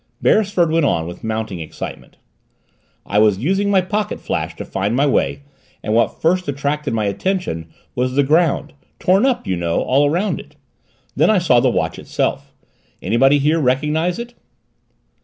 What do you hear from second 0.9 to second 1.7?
with mounting